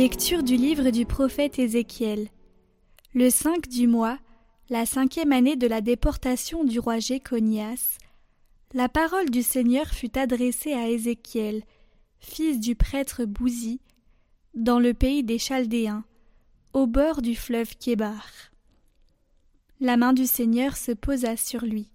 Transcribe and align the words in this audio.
Lecture 0.00 0.42
du 0.42 0.56
livre 0.56 0.88
du 0.88 1.04
prophète 1.04 1.58
Ézéchiel. 1.58 2.28
Le 3.12 3.28
5 3.28 3.68
du 3.68 3.86
mois, 3.86 4.18
la 4.70 4.86
cinquième 4.86 5.30
année 5.30 5.56
de 5.56 5.66
la 5.66 5.82
déportation 5.82 6.64
du 6.64 6.78
roi 6.78 7.00
Jéconias, 7.00 7.98
la 8.72 8.88
parole 8.88 9.28
du 9.28 9.42
Seigneur 9.42 9.88
fut 9.88 10.16
adressée 10.16 10.72
à 10.72 10.88
Ézéchiel, 10.88 11.64
fils 12.18 12.60
du 12.60 12.76
prêtre 12.76 13.26
Bouzi, 13.26 13.82
dans 14.54 14.78
le 14.78 14.94
pays 14.94 15.22
des 15.22 15.38
Chaldéens, 15.38 16.04
au 16.72 16.86
bord 16.86 17.20
du 17.20 17.36
fleuve 17.36 17.76
Kébar. 17.76 18.26
La 19.80 19.98
main 19.98 20.14
du 20.14 20.24
Seigneur 20.24 20.78
se 20.78 20.92
posa 20.92 21.36
sur 21.36 21.60
lui. 21.60 21.90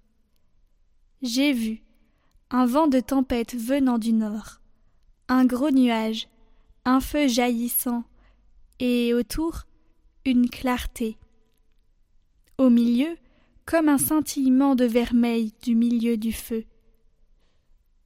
J'ai 1.24 1.54
vu 1.54 1.82
un 2.52 2.68
vent 2.68 2.86
de 2.86 3.00
tempête 3.00 3.56
venant 3.56 3.98
du 3.98 4.14
nord, 4.14 4.62
un 5.28 5.44
gros 5.46 5.72
nuage, 5.72 6.28
un 6.86 7.00
feu 7.00 7.28
jaillissant, 7.28 8.04
et 8.80 9.14
autour 9.14 9.64
une 10.26 10.50
clarté. 10.50 11.18
Au 12.58 12.70
milieu, 12.70 13.18
comme 13.66 13.90
un 13.90 13.98
scintillement 13.98 14.76
de 14.76 14.86
vermeil 14.86 15.52
du 15.64 15.76
milieu 15.76 16.18
du 16.18 16.32
feu. 16.32 16.66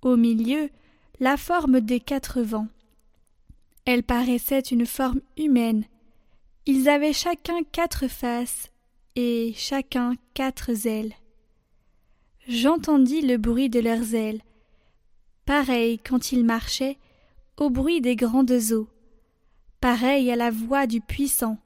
Au 0.02 0.15
milieu, 0.15 0.69
la 1.19 1.35
forme 1.35 1.81
des 1.81 1.99
quatre 1.99 2.41
vents. 2.41 2.69
Elle 3.86 4.03
paraissait 4.03 4.59
une 4.59 4.86
forme 4.86 5.21
humaine. 5.38 5.83
Ils 6.66 6.88
avaient 6.88 7.14
chacun 7.14 7.64
quatre 7.71 8.08
faces 8.08 8.71
et 9.16 9.53
chacun 9.55 10.16
quatre 10.33 10.88
ailes. 10.88 11.14
J'entendis 12.47 13.21
le 13.21 13.38
bruit 13.38 13.69
de 13.69 13.80
leurs 13.80 14.16
ailes, 14.16 14.41
pareil 15.45 15.99
quand 15.99 16.31
ils 16.31 16.45
marchaient 16.45 16.97
au 17.59 17.69
bruit 17.69 17.99
des 17.99 18.15
grandes 18.15 18.71
eaux, 18.71 18.88
pareil 19.81 20.31
à 20.31 20.35
la 20.38 20.49
voix 20.49 20.88
du 20.88 21.02
puissant, 21.02 21.57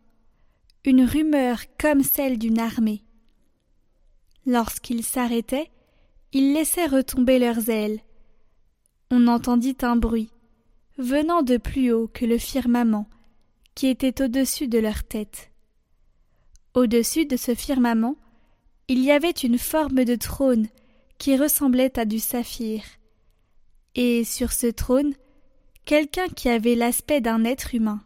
une 0.84 1.04
rumeur 1.06 1.62
comme 1.80 2.04
celle 2.04 2.40
d'une 2.40 2.60
armée. 2.60 3.04
Lorsqu'ils 4.46 5.04
s'arrêtaient, 5.04 5.70
ils 6.32 6.54
laissaient 6.54 6.88
retomber 6.88 7.38
leurs 7.38 7.70
ailes. 7.70 8.00
On 9.12 9.28
entendit 9.28 9.78
un 9.84 9.96
bruit, 9.96 10.32
venant 10.98 11.44
de 11.44 11.58
plus 11.58 11.92
haut 11.92 12.08
que 12.08 12.26
le 12.26 12.40
firmament, 12.40 13.08
qui 13.76 13.88
était 13.88 14.24
au-dessus 14.24 14.68
de 14.68 14.80
leur 14.80 15.04
tête. 15.04 15.52
Au-dessus 16.74 17.28
de 17.28 17.38
ce 17.38 17.54
firmament, 17.54 18.16
il 18.88 19.00
y 19.00 19.12
avait 19.12 19.30
une 19.30 19.60
forme 19.60 20.06
de 20.06 20.16
trône 20.16 20.68
qui 21.20 21.38
ressemblait 21.38 21.98
à 22.00 22.06
du 22.06 22.20
saphir. 22.20 22.84
Et 23.94 24.24
sur 24.24 24.52
ce 24.52 24.68
trône, 24.68 25.14
quelqu'un 25.86 26.28
qui 26.28 26.50
avait 26.50 26.76
l'aspect 26.76 27.22
d'un 27.22 27.44
être 27.44 27.76
humain, 27.76 28.02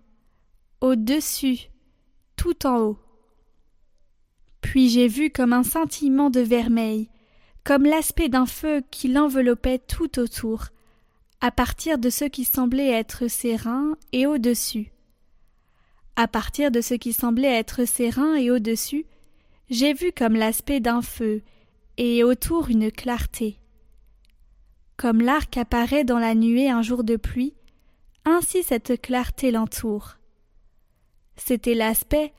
au-dessus, 0.81 1.69
tout 2.35 2.65
en 2.65 2.79
haut. 2.79 2.99
Puis 4.61 4.89
j'ai 4.89 5.07
vu 5.07 5.29
comme 5.29 5.53
un 5.53 5.63
scintillement 5.63 6.29
de 6.29 6.39
vermeil, 6.39 7.09
comme 7.63 7.83
l'aspect 7.83 8.29
d'un 8.29 8.45
feu 8.45 8.81
qui 8.91 9.07
l'enveloppait 9.07 9.79
tout 9.79 10.19
autour, 10.19 10.67
à 11.41 11.51
partir 11.51 11.97
de 11.97 12.09
ce 12.09 12.25
qui 12.25 12.45
semblait 12.45 12.89
être 12.89 13.27
ses 13.27 13.57
et 14.11 14.25
au-dessus. 14.25 14.91
À 16.15 16.27
partir 16.27 16.71
de 16.71 16.81
ce 16.81 16.95
qui 16.95 17.13
semblait 17.13 17.53
être 17.53 17.85
ses 17.85 18.11
et 18.39 18.49
au-dessus, 18.49 19.05
j'ai 19.69 19.93
vu 19.93 20.11
comme 20.11 20.35
l'aspect 20.35 20.79
d'un 20.79 21.01
feu, 21.01 21.43
et 21.97 22.23
autour 22.23 22.69
une 22.69 22.91
clarté. 22.91 23.59
Comme 24.97 25.21
l'arc 25.21 25.57
apparaît 25.57 26.03
dans 26.03 26.19
la 26.19 26.35
nuée 26.35 26.69
un 26.69 26.81
jour 26.81 27.03
de 27.03 27.17
pluie, 27.17 27.53
ainsi 28.27 28.61
cette 28.61 29.01
clarté 29.01 29.51
l'entoure. 29.51 30.17
C'était 31.37 31.75
l'aspect, 31.75 32.33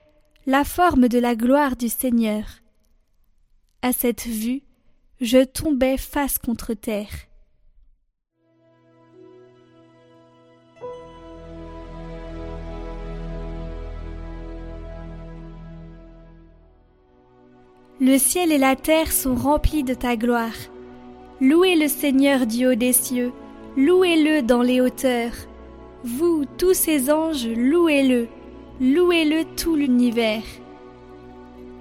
la 0.45 0.63
forme 0.63 1.09
de 1.09 1.19
la 1.19 1.35
gloire 1.35 1.77
du 1.77 1.89
Seigneur. 1.89 2.45
À 3.81 3.93
cette 3.93 4.27
vue, 4.27 4.63
je 5.23 5.43
tombais 5.43 5.97
face 5.97 6.39
contre 6.39 6.75
terre. 6.75 7.09
Le 18.01 18.17
ciel 18.19 18.53
et 18.53 18.59
la 18.59 18.77
terre 18.77 19.11
sont 19.11 19.35
remplis 19.35 19.85
de 19.85 19.95
ta 19.95 20.17
gloire. 20.17 20.53
Louez 21.41 21.77
le 21.77 21.89
Seigneur 21.89 22.47
du 22.47 22.67
haut 22.67 22.75
des 22.75 22.93
cieux, 22.93 23.33
louez-le 23.77 24.43
dans 24.43 24.63
les 24.63 24.81
hauteurs. 24.81 25.33
Vous, 26.05 26.45
tous 26.59 26.75
ces 26.75 27.11
anges, 27.11 27.49
louez-le, 27.49 28.29
louez-le 28.81 29.45
tout 29.57 29.75
l'univers. 29.75 30.45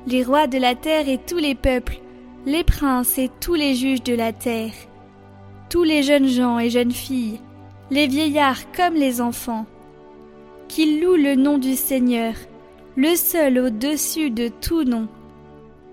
Les 0.08 0.24
rois 0.24 0.48
de 0.48 0.58
la 0.58 0.74
terre 0.74 1.08
et 1.08 1.20
tous 1.20 1.38
les 1.38 1.54
peuples, 1.54 2.00
les 2.48 2.64
princes 2.64 3.20
et 3.20 3.30
tous 3.40 3.54
les 3.54 3.76
juges 3.76 4.02
de 4.02 4.16
la 4.16 4.34
terre, 4.34 4.74
tous 5.70 5.84
les 5.84 6.02
jeunes 6.02 6.28
gens 6.28 6.58
et 6.58 6.72
jeunes 6.72 6.94
filles, 6.94 7.40
les 7.92 8.08
vieillards 8.08 8.72
comme 8.72 8.96
les 8.96 9.22
enfants, 9.22 9.68
qu'ils 10.68 11.00
louent 11.00 11.16
le 11.16 11.36
nom 11.36 11.60
du 11.60 11.76
Seigneur, 11.76 12.34
le 12.96 13.16
seul 13.16 13.60
au-dessus 13.60 14.32
de 14.32 14.48
tout 14.48 14.84
nom. 14.84 15.08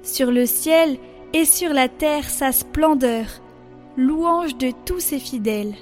Sur 0.02 0.30
le 0.30 0.46
ciel 0.46 0.96
et 1.34 1.44
sur 1.44 1.74
la 1.74 1.88
terre 1.88 2.30
sa 2.30 2.52
splendeur, 2.52 3.26
louange 3.98 4.56
de 4.56 4.70
tous 4.86 5.00
ses 5.00 5.18
fidèles. 5.18 5.74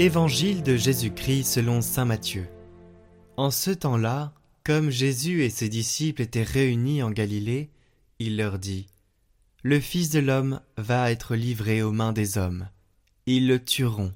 Évangile 0.00 0.62
de 0.62 0.76
Jésus-Christ 0.76 1.42
selon 1.42 1.80
Saint 1.80 2.04
Matthieu. 2.04 2.46
En 3.36 3.50
ce 3.50 3.72
temps-là, 3.72 4.32
comme 4.62 4.90
Jésus 4.90 5.42
et 5.42 5.50
ses 5.50 5.68
disciples 5.68 6.22
étaient 6.22 6.44
réunis 6.44 7.02
en 7.02 7.10
Galilée, 7.10 7.72
il 8.20 8.36
leur 8.36 8.60
dit 8.60 8.86
Le 9.64 9.80
Fils 9.80 10.10
de 10.10 10.20
l'homme 10.20 10.60
va 10.76 11.10
être 11.10 11.34
livré 11.34 11.82
aux 11.82 11.90
mains 11.90 12.12
des 12.12 12.38
hommes. 12.38 12.68
Ils 13.26 13.48
le 13.48 13.64
tueront. 13.64 14.12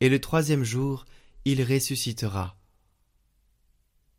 Et 0.00 0.08
le 0.08 0.20
troisième 0.20 0.64
jour, 0.64 1.04
il 1.44 1.62
ressuscitera. 1.62 2.56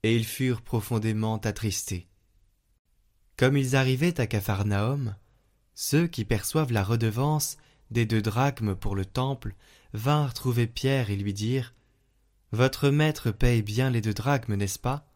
Et 0.03 0.15
ils 0.15 0.25
furent 0.25 0.61
profondément 0.61 1.35
attristés. 1.39 2.07
Comme 3.35 3.57
ils 3.57 3.75
arrivaient 3.75 4.21
à 4.21 4.25
Capharnaüm, 4.25 5.17
ceux 5.75 6.07
qui 6.07 6.23
perçoivent 6.23 6.71
la 6.71 6.85
redevance 6.85 7.57
des 7.91 8.05
deux 8.05 8.21
drachmes 8.21 8.75
pour 8.75 8.95
le 8.95 9.05
temple 9.05 9.55
vinrent 9.93 10.33
trouver 10.33 10.67
Pierre 10.67 11.09
et 11.09 11.15
lui 11.15 11.33
dirent 11.33 11.73
Votre 12.51 12.89
maître 12.89 13.31
paye 13.31 13.61
bien 13.61 13.89
les 13.89 14.01
deux 14.01 14.13
drachmes, 14.13 14.55
n'est-ce 14.55 14.79
pas? 14.79 15.07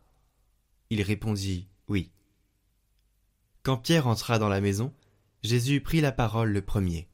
Il 0.90 1.02
répondit 1.02 1.68
Oui. 1.88 2.12
Quand 3.64 3.78
Pierre 3.78 4.08
entra 4.08 4.40
dans 4.40 4.50
la 4.50 4.62
maison, 4.62 4.94
Jésus 5.44 5.82
prit 5.82 6.02
la 6.02 6.12
parole 6.12 6.52
le 6.52 6.62
premier. 6.62 7.08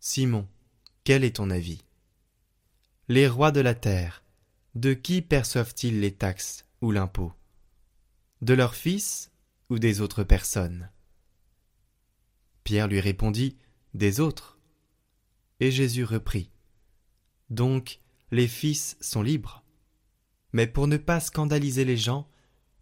Simon, 0.00 0.48
quel 1.04 1.24
est 1.24 1.36
ton 1.36 1.50
avis 1.50 1.82
Les 3.08 3.28
rois 3.28 3.52
de 3.52 3.60
la 3.60 3.74
terre, 3.74 4.22
de 4.74 4.94
qui 4.94 5.22
perçoivent-ils 5.22 6.00
les 6.00 6.14
taxes 6.14 6.66
ou 6.80 6.90
l'impôt 6.90 7.32
De 8.42 8.54
leurs 8.54 8.74
fils 8.74 9.30
ou 9.68 9.78
des 9.78 10.00
autres 10.00 10.24
personnes? 10.24 10.90
Pierre 12.64 12.88
lui 12.88 13.00
répondit 13.00 13.56
Des 13.96 14.20
autres. 14.20 14.58
Et 15.58 15.70
Jésus 15.70 16.04
reprit. 16.04 16.50
Donc 17.48 18.00
les 18.30 18.46
fils 18.46 18.98
sont 19.00 19.22
libres. 19.22 19.64
Mais 20.52 20.66
pour 20.66 20.86
ne 20.86 20.98
pas 20.98 21.18
scandaliser 21.18 21.86
les 21.86 21.96
gens, 21.96 22.28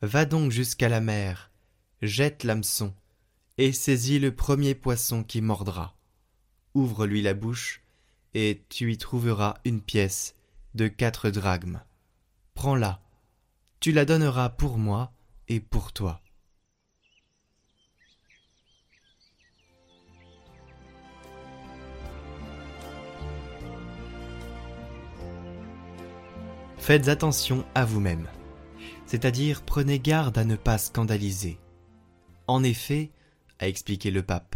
va 0.02 0.24
donc 0.24 0.50
jusqu'à 0.50 0.88
la 0.88 1.00
mer, 1.00 1.52
jette 2.02 2.42
l'hameçon, 2.42 2.92
et 3.58 3.72
saisis 3.72 4.18
le 4.18 4.34
premier 4.34 4.74
poisson 4.74 5.22
qui 5.22 5.40
mordra. 5.40 5.96
Ouvre-lui 6.74 7.22
la 7.22 7.34
bouche, 7.34 7.84
et 8.34 8.64
tu 8.68 8.92
y 8.92 8.98
trouveras 8.98 9.54
une 9.64 9.82
pièce 9.82 10.34
de 10.74 10.88
quatre 10.88 11.30
drachmes. 11.30 11.80
Prends-la, 12.54 13.00
tu 13.78 13.92
la 13.92 14.04
donneras 14.04 14.48
pour 14.48 14.78
moi 14.78 15.12
et 15.46 15.60
pour 15.60 15.92
toi. 15.92 16.23
Faites 26.84 27.08
attention 27.08 27.64
à 27.74 27.86
vous-même, 27.86 28.28
c'est-à-dire 29.06 29.62
prenez 29.62 29.98
garde 29.98 30.36
à 30.36 30.44
ne 30.44 30.54
pas 30.54 30.76
scandaliser. 30.76 31.58
En 32.46 32.62
effet, 32.62 33.10
a 33.58 33.68
expliqué 33.68 34.10
le 34.10 34.22
pape, 34.22 34.54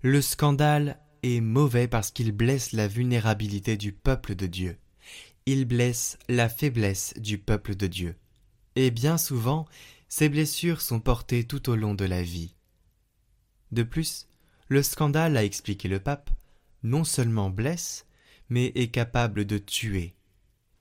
le 0.00 0.22
scandale 0.22 0.98
est 1.22 1.42
mauvais 1.42 1.86
parce 1.86 2.10
qu'il 2.10 2.32
blesse 2.32 2.72
la 2.72 2.88
vulnérabilité 2.88 3.76
du 3.76 3.92
peuple 3.92 4.34
de 4.34 4.46
Dieu. 4.46 4.78
Il 5.44 5.66
blesse 5.66 6.16
la 6.30 6.48
faiblesse 6.48 7.12
du 7.18 7.36
peuple 7.36 7.74
de 7.74 7.86
Dieu. 7.88 8.16
et 8.74 8.90
bien 8.90 9.18
souvent 9.18 9.66
ces 10.08 10.30
blessures 10.30 10.80
sont 10.80 11.00
portées 11.00 11.44
tout 11.44 11.68
au 11.68 11.76
long 11.76 11.92
de 11.92 12.06
la 12.06 12.22
vie. 12.22 12.54
De 13.70 13.82
plus, 13.82 14.28
le 14.68 14.82
scandale, 14.82 15.36
a 15.36 15.44
expliqué 15.44 15.88
le 15.88 16.00
pape, 16.00 16.30
non 16.82 17.04
seulement 17.04 17.50
blesse, 17.50 18.06
mais 18.48 18.72
est 18.76 18.88
capable 18.88 19.44
de 19.44 19.58
tuer. 19.58 20.15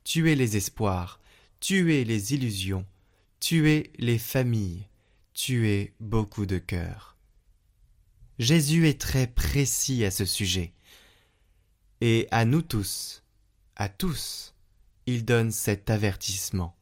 Tuer 0.06 0.36
les 0.36 0.56
espoirs, 0.56 1.20
tuer 1.60 2.06
les 2.06 2.34
illusions, 2.34 2.86
tuer 3.40 3.92
les 3.98 4.20
familles, 4.20 4.88
tuer 5.34 5.94
beaucoup 6.00 6.46
de 6.46 6.60
cœurs. 6.60 7.18
Jésus 8.38 8.88
est 8.88 9.02
très 9.02 9.26
précis 9.26 10.06
à 10.06 10.12
ce 10.12 10.24
sujet. 10.24 10.74
Et 12.02 12.28
à 12.30 12.46
nous 12.46 12.62
tous, 12.62 13.24
à 13.76 13.90
tous, 13.90 14.54
il 15.08 15.26
donne 15.26 15.52
cet 15.52 15.90
avertissement. 15.90 16.76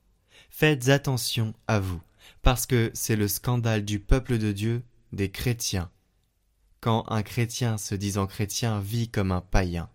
Faites 0.49 0.89
attention 0.89 1.53
à 1.67 1.79
vous, 1.79 2.01
parce 2.41 2.65
que 2.65 2.91
c'est 2.93 3.15
le 3.15 3.29
scandale 3.29 3.85
du 3.85 3.99
peuple 3.99 4.37
de 4.37 4.51
Dieu, 4.51 4.83
des 5.13 5.31
chrétiens, 5.31 5.89
quand 6.81 7.05
un 7.09 7.23
chrétien 7.23 7.77
se 7.77 7.95
disant 7.95 8.27
chrétien 8.27 8.81
vit 8.81 9.07
comme 9.07 9.31
un 9.31 9.41
païen. 9.41 9.89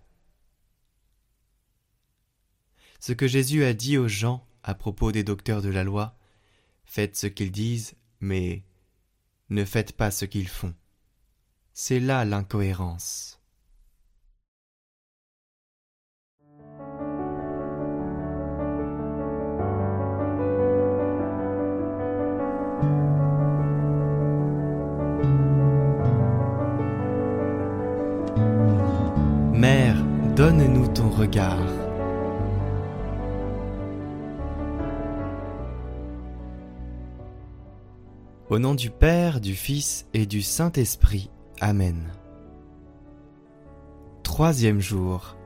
Ce 3.00 3.12
que 3.12 3.29
Jésus 3.29 3.65
a 3.65 3.75
dit 3.75 3.97
aux 3.97 4.09
gens 4.09 4.45
à 4.62 4.75
propos 4.75 5.12
des 5.12 5.25
docteurs 5.25 5.62
de 5.62 5.69
la 5.69 5.85
loi, 5.85 6.17
faites 6.85 7.17
ce 7.17 7.27
qu'ils 7.27 7.53
disent, 7.53 7.95
mais 8.21 8.65
ne 9.50 9.65
faites 9.65 9.93
pas 9.93 10.11
ce 10.11 10.25
qu'ils 10.25 10.49
font. 10.49 10.75
C'est 11.73 12.00
là 12.00 12.25
l'incohérence. 12.25 13.41
Mère, 29.55 29.97
donne-nous 30.37 30.89
ton 30.89 31.11
regard. 31.11 31.88
Au 38.50 38.59
nom 38.59 38.75
du 38.75 38.89
Père, 38.89 39.43
du 39.43 39.55
Fils 39.55 40.06
et 40.15 40.25
du 40.25 40.41
Saint-Esprit. 40.41 41.31
Amen. 41.61 42.15
Troisième 44.23 44.81
jour. 44.81 45.37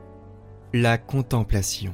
La 0.71 0.97
contemplation. 0.97 1.93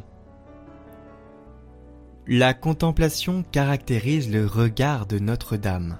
La 2.27 2.53
contemplation 2.53 3.41
caractérise 3.41 4.31
le 4.31 4.45
regard 4.45 5.07
de 5.07 5.17
Notre-Dame. 5.17 5.97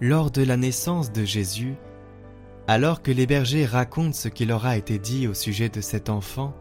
Lors 0.00 0.32
de 0.32 0.42
la 0.42 0.56
naissance 0.56 1.12
de 1.12 1.24
Jésus, 1.24 1.76
alors 2.66 3.02
que 3.02 3.12
les 3.12 3.28
bergers 3.28 3.66
racontent 3.66 4.12
ce 4.12 4.26
qui 4.26 4.46
leur 4.46 4.66
a 4.66 4.76
été 4.76 4.98
dit 4.98 5.28
au 5.28 5.34
sujet 5.34 5.68
de 5.68 5.80
cet 5.80 6.10
enfant, 6.10 6.56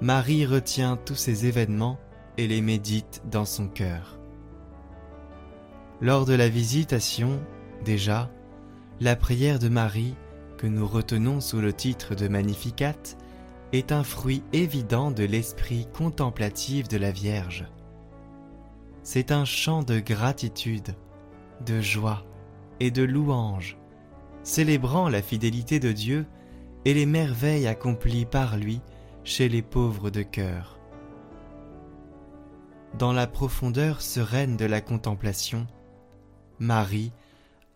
Marie 0.00 0.46
retient 0.46 0.96
tous 1.04 1.16
ces 1.16 1.46
événements 1.46 1.98
et 2.38 2.46
les 2.46 2.60
médite 2.60 3.22
dans 3.28 3.44
son 3.44 3.66
cœur. 3.66 4.20
Lors 6.00 6.26
de 6.26 6.34
la 6.34 6.48
visitation, 6.48 7.40
déjà, 7.84 8.30
la 9.00 9.16
prière 9.16 9.58
de 9.58 9.68
Marie, 9.68 10.14
que 10.58 10.66
nous 10.66 10.86
retenons 10.86 11.40
sous 11.40 11.60
le 11.60 11.72
titre 11.72 12.14
de 12.14 12.28
Magnificat, 12.28 13.16
est 13.72 13.92
un 13.92 14.04
fruit 14.04 14.42
évident 14.52 15.10
de 15.10 15.24
l'esprit 15.24 15.88
contemplatif 15.92 16.88
de 16.88 16.96
la 16.96 17.10
Vierge. 17.10 17.66
C'est 19.02 19.32
un 19.32 19.44
chant 19.44 19.82
de 19.82 20.00
gratitude, 20.00 20.94
de 21.64 21.80
joie 21.80 22.24
et 22.80 22.90
de 22.90 23.02
louange 23.02 23.78
célébrant 24.44 25.08
la 25.08 25.22
fidélité 25.22 25.80
de 25.80 25.90
Dieu 25.90 26.26
et 26.84 26.94
les 26.94 27.06
merveilles 27.06 27.66
accomplies 27.66 28.26
par 28.26 28.56
lui 28.56 28.80
chez 29.24 29.48
les 29.48 29.62
pauvres 29.62 30.10
de 30.10 30.22
cœur. 30.22 30.78
Dans 32.98 33.12
la 33.12 33.26
profondeur 33.26 34.02
sereine 34.02 34.56
de 34.56 34.66
la 34.66 34.82
contemplation, 34.82 35.66
Marie 36.58 37.12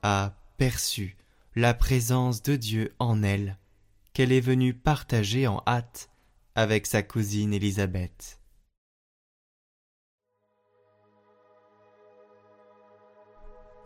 a 0.03 0.35
perçu 0.57 1.17
la 1.57 1.75
présence 1.75 2.43
de 2.43 2.57
Dieu 2.57 2.95
en 2.99 3.23
elle, 3.23 3.59
qu'elle 4.13 4.33
est 4.33 4.41
venue 4.41 4.75
partager 4.75 5.47
en 5.47 5.63
hâte 5.67 6.11
avec 6.55 6.87
sa 6.87 7.03
cousine 7.03 7.53
Élisabeth. 7.53 8.41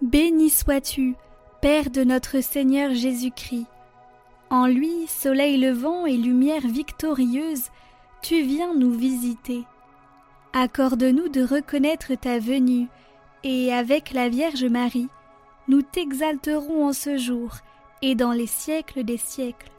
Béni 0.03 0.51
sois-tu, 0.51 1.15
Père 1.61 1.91
de 1.91 2.03
notre 2.03 2.43
Seigneur 2.43 2.93
Jésus-Christ. 2.93 3.67
En 4.51 4.67
lui, 4.67 5.07
soleil 5.07 5.57
levant 5.57 6.07
et 6.07 6.17
lumière 6.17 6.67
victorieuse, 6.67 7.71
tu 8.21 8.43
viens 8.43 8.75
nous 8.75 8.93
visiter. 8.93 9.65
Accorde-nous 10.53 11.29
de 11.29 11.43
reconnaître 11.43 12.15
ta 12.17 12.39
venue, 12.39 12.89
et 13.45 13.73
avec 13.73 14.13
la 14.13 14.29
Vierge 14.29 14.65
Marie, 14.65 15.09
nous 15.69 15.83
t'exalterons 15.83 16.89
en 16.89 16.93
ce 16.93 17.17
jour 17.17 17.57
et 18.03 18.15
dans 18.15 18.33
les 18.33 18.47
siècles 18.47 19.05
des 19.05 19.17
siècles. 19.17 19.71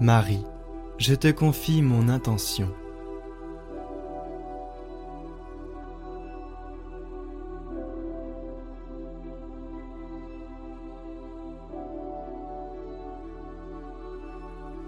Marie, 0.00 0.44
je 0.98 1.14
te 1.14 1.30
confie 1.30 1.80
mon 1.80 2.08
intention. 2.08 2.74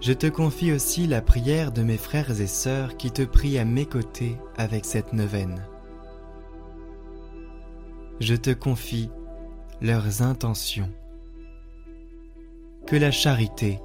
Je 0.07 0.13
te 0.13 0.27
confie 0.27 0.71
aussi 0.71 1.05
la 1.05 1.21
prière 1.21 1.73
de 1.73 1.83
mes 1.83 1.97
frères 1.97 2.39
et 2.39 2.47
sœurs 2.47 2.95
qui 2.95 3.11
te 3.11 3.23
prient 3.23 3.59
à 3.59 3.65
mes 3.65 3.85
côtés 3.85 4.37
avec 4.55 4.85
cette 4.85 5.11
neuvaine. 5.11 5.61
Je 8.21 8.35
te 8.35 8.51
confie 8.51 9.09
leurs 9.81 10.21
intentions. 10.21 10.89
Que 12.85 12.95
la 12.95 13.11
charité, 13.11 13.81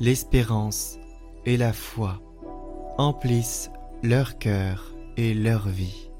l'espérance 0.00 0.98
et 1.46 1.56
la 1.56 1.72
foi 1.72 2.20
emplissent 2.98 3.70
leur 4.02 4.36
cœur 4.36 4.94
et 5.16 5.32
leur 5.32 5.66
vie. 5.66 6.10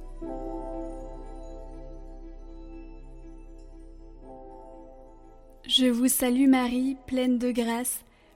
Je 5.68 5.84
vous 5.84 6.08
salue 6.08 6.48
Marie, 6.48 6.96
pleine 7.06 7.36
de 7.36 7.50
grâce. 7.50 8.00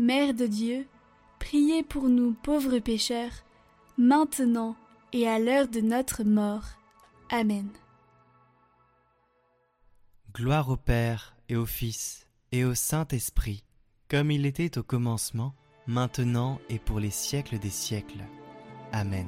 Mère 0.00 0.32
de 0.32 0.46
Dieu, 0.46 0.86
priez 1.38 1.82
pour 1.82 2.08
nous 2.08 2.32
pauvres 2.32 2.78
pécheurs, 2.78 3.44
maintenant 3.98 4.74
et 5.12 5.28
à 5.28 5.38
l'heure 5.38 5.68
de 5.68 5.82
notre 5.82 6.24
mort. 6.24 6.64
Amen. 7.28 7.68
Gloire 10.34 10.70
au 10.70 10.78
Père 10.78 11.36
et 11.50 11.56
au 11.56 11.66
Fils 11.66 12.26
et 12.50 12.64
au 12.64 12.74
Saint-Esprit, 12.74 13.62
comme 14.08 14.30
il 14.30 14.46
était 14.46 14.78
au 14.78 14.82
commencement, 14.82 15.54
maintenant 15.86 16.58
et 16.70 16.78
pour 16.78 16.98
les 16.98 17.10
siècles 17.10 17.58
des 17.58 17.68
siècles. 17.68 18.24
Amen. 18.92 19.26